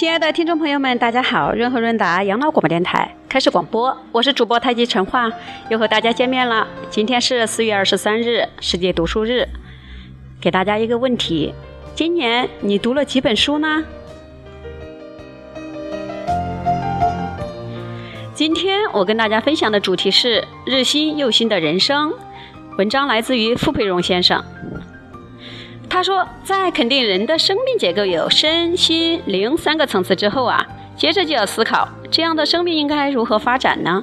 [0.00, 1.52] 亲爱的听众朋友们，大家好！
[1.52, 5.30] 润和润达养老广播电台开始广播，我是主播太极陈化，
[5.68, 6.66] 又和大家见面了。
[6.88, 9.46] 今天是四月二十三日，世界读书日，
[10.40, 11.52] 给大家一个问题：
[11.94, 13.84] 今年你读了几本书呢？
[18.32, 22.10] 今天我跟大家分享的主题是日新又新的人生。
[22.78, 24.42] 文章来自于傅培荣先生。
[25.90, 30.64] 他说，在肯定人的生命结构有身心灵三个层次之后啊，
[30.96, 34.02] 接着就要思考这样的生命应该如何发展呢？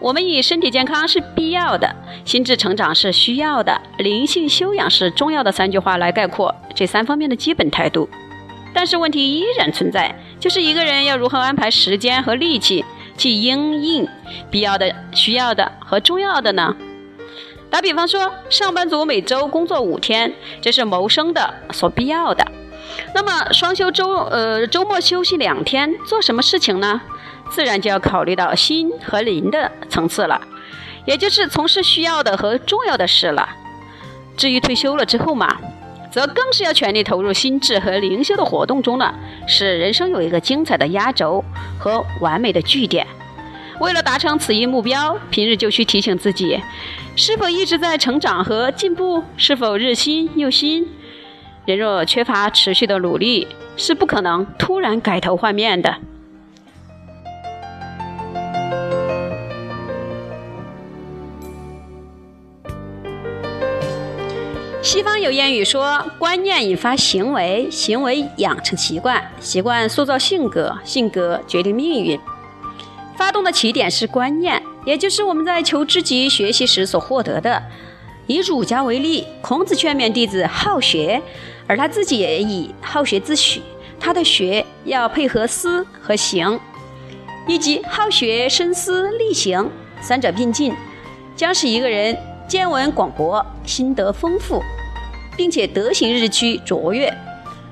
[0.00, 8.08] 我们以身体健康是必要的，心智成长是需要的，灵性修养是重要的三句话来概括这三方面的基本态度。
[8.74, 12.84] 但是问题依然存在，就是一个人要如何安排时间和力气？
[13.16, 14.08] 去应应
[14.50, 16.74] 必要的、需要的和重要的呢？
[17.72, 22.46] 打比方说，上班族每周工作五天，这是谋生的所必要的。
[23.14, 27.00] 那么双休周，呃，周末休息两天，做什么事情呢？
[27.48, 30.38] 自然就要考虑到心和灵的层次了，
[31.06, 33.48] 也就是从事需要的和重要的事了。
[34.36, 35.56] 至于退休了之后嘛，
[36.10, 39.14] 则更是要全力投入心智和灵修的活动中了，
[39.46, 41.42] 使人生有一个精彩的压轴
[41.78, 43.06] 和完美的句点。
[43.82, 46.56] 为了达成此一目标，平日就需提醒自己，
[47.16, 50.86] 是否一直在成长和进步，是否日新又新。
[51.66, 55.96] 人若缺乏持续的努力，是不可能突然改头换面的。
[64.80, 72.16] 西方有谚语说：“观念引发行为，行为养成习惯，习惯塑造性格，性格决定命运。”
[73.16, 77.62] 发动的起点是观念，也就是我们在求知己学习时所获得的。
[78.26, 81.20] 以儒家为例，孔子劝勉弟子好学，
[81.66, 83.60] 而他自己也以好学自诩。
[83.98, 86.58] 他的学要配合思和行，
[87.46, 89.70] 以及好学、深思、力行
[90.00, 90.74] 三者并进，
[91.36, 92.16] 将使一个人。
[92.48, 94.62] 见闻广博，心得丰富，
[95.38, 97.10] 并且德行日趋卓越。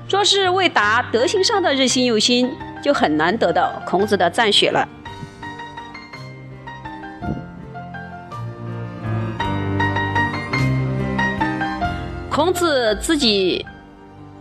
[0.09, 2.49] 若是未达德行上的日新又新，
[2.81, 4.87] 就很难得到孔子的赞许了。
[12.29, 13.65] 孔子自己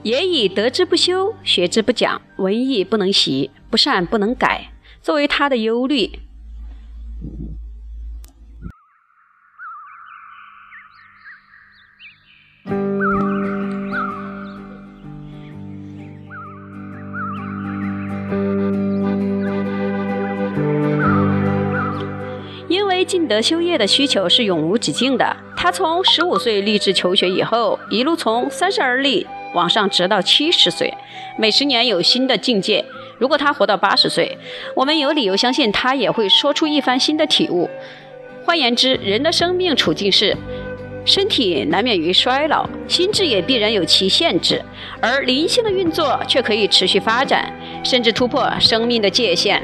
[0.02, 4.70] 也以“得之不修，学之不讲，文艺不能习，不善不能改”
[5.02, 6.20] 作为他的忧虑。
[23.10, 25.37] 尽德修业的需求是永无止境的。
[25.56, 30.94] 他从十五岁立志求学以后，一路从三十而立往上，直到七十岁，
[31.37, 32.84] 每十年有新的境界。
[33.19, 34.38] 如果他活到八十岁，
[34.76, 37.69] 我们有理由相信他也会说出一番新的体悟。
[38.44, 40.37] 换言之，人的生命处境是：
[41.04, 44.62] 身体难免于衰老，心智也必然有其限制，
[45.00, 49.60] 而灵性的运作却可以持续发展，甚至突破生命的界限。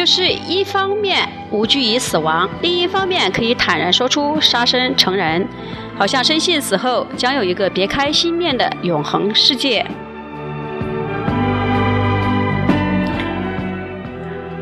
[0.00, 5.46] 就是一方面无惧于死亡，另一方面可以坦然说出杀身成仁，
[5.94, 9.84] 好像深信死后将有一个别开心面的永恒世界。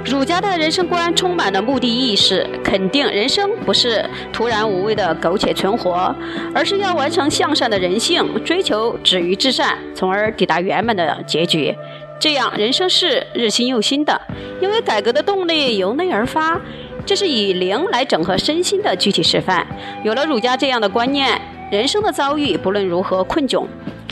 [0.05, 6.13] 儒家的人生观充满了目的意识，肯定人生不是徒然无味的苟且存活，
[6.53, 11.73] 而是要完成向善的人性，追求止于至善，从而抵达圆满的结局。
[12.21, 14.21] 这样，人生是日新又新的，
[14.61, 16.61] 因为改革的动力由内而发，
[17.07, 19.65] 这是以灵来整合身心的具体示范。
[20.03, 21.41] 有了儒家这样的观念，
[21.71, 23.65] 人生的遭遇不论如何困窘，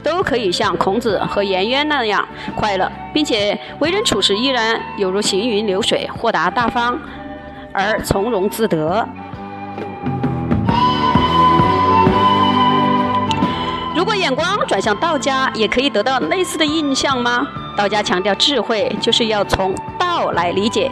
[0.05, 6.97] 都可以像孔子和颜渊那样快乐，并且为人处事依然有如行云流水，豁达大方
[7.72, 9.04] 而从容自得。
[13.97, 17.48] 如果眼光转向道家，也可以得到类似的印象吗？
[17.77, 20.91] 道家强调智慧，就是要从道来理解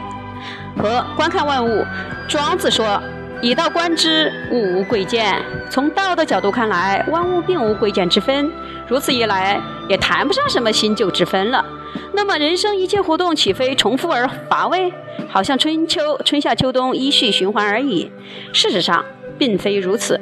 [0.76, 1.84] 和观看万物。
[2.28, 3.00] 庄子说
[3.40, 5.40] ：“以道观之，物无贵贱。”
[5.70, 8.50] 从道的角度看来，万物并无贵贱之分。
[8.86, 11.64] 如此一来，也谈不上什么新旧之分了。
[12.12, 14.92] 那么，人生一切活动岂非重复而乏味？
[15.28, 18.10] 好像春秋、春夏秋冬依序循环而已。
[18.52, 19.04] 事实上，
[19.38, 20.20] 并非如此。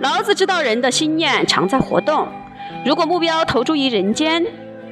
[0.00, 2.28] 老子知道人的心念常在活动。
[2.84, 4.44] 如果目标投注于人间，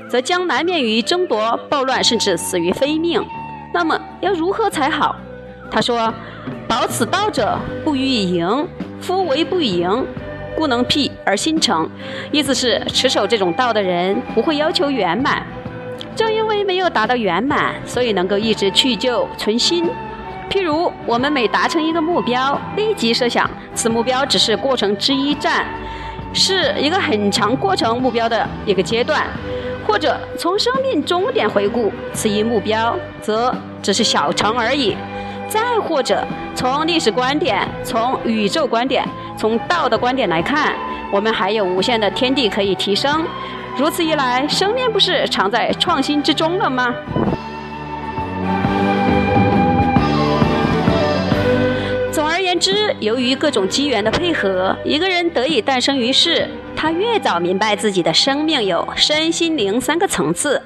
[0.09, 3.25] 则将难免于争夺、暴乱，甚至死于非命。
[3.73, 5.17] 那么要如何才好？
[5.71, 6.13] 他说
[6.69, 8.69] ：“保此道者，不欲盈。
[9.01, 10.07] 夫唯不盈，
[10.57, 11.89] 故能辟而心诚。
[12.31, 15.43] 意思是持守这种道的人不会要求圆满，
[16.15, 19.91] 正因为没有达到圆满，所以能够一直去旧存新。
[20.49, 25.67] 譬如我们每达成一个目标，立即设想此目标只是过程之一站，
[26.33, 29.27] 是一个很长过程目标的一个阶段。
[29.87, 34.95] 或者从生命终点回顾此一目标，则只是小成而已；
[35.49, 40.73] 再或者从历史观点、从宇宙观点、从道的观点来看，
[41.13, 43.25] 我们还有无限的天地可以提升。
[43.77, 46.95] 如此一来，生命不是常在创新之中了吗？
[52.65, 56.49] 之，由于各种机缘的配合，一个人得以诞生于世。
[56.75, 60.63] 他越早明白自己的生命有身心灵三个层次，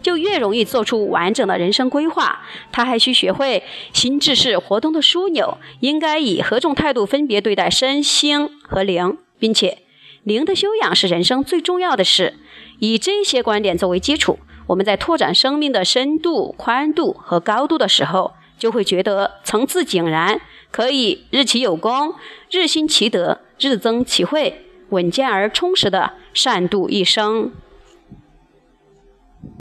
[0.00, 2.40] 就越容易做出完整的人生规划。
[2.72, 3.62] 他还需学会
[3.92, 9.80] 心智是活动的枢纽，应该以何种态度分别对待身心和灵，并且
[10.22, 12.36] 灵的修养是人生最重要的事。
[12.78, 14.38] 以这些观点作为基础，
[14.68, 22.14] 我们在拓展生命的深度、宽度和高度的时候，就会觉得层次井然，可以日其有功，
[22.48, 24.66] 日新其德，日增其慧。
[24.90, 27.50] 稳健而充实的善度一生。